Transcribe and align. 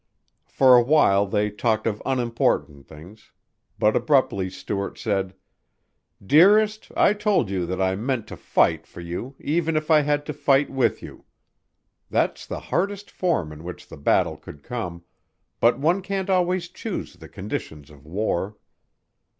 For 0.47 0.75
awhile 0.75 1.27
they 1.27 1.51
talked 1.51 1.85
of 1.85 2.01
unimportant 2.07 2.87
things, 2.87 3.31
but 3.77 3.95
abruptly 3.95 4.49
Stuart 4.49 4.97
said: 4.97 5.35
"Dearest, 6.25 6.91
I 6.97 7.13
told 7.13 7.51
you 7.51 7.67
that 7.67 7.79
I 7.79 7.95
meant 7.95 8.25
to 8.29 8.35
fight 8.35 8.87
for 8.87 8.99
you 8.99 9.35
even 9.39 9.75
if 9.77 9.91
I 9.91 10.01
had 10.01 10.25
to 10.25 10.33
fight 10.33 10.71
with 10.71 11.03
you. 11.03 11.25
That's 12.09 12.47
the 12.47 12.59
hardest 12.61 13.11
form 13.11 13.51
in 13.53 13.63
which 13.63 13.87
the 13.87 13.95
battle 13.95 14.37
could 14.37 14.63
come, 14.63 15.03
but 15.59 15.77
one 15.77 16.01
can't 16.01 16.31
always 16.31 16.67
choose 16.69 17.13
the 17.17 17.29
conditions 17.29 17.91
of 17.91 18.03
war." 18.03 18.57